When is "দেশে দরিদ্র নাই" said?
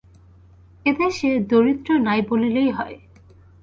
0.93-2.19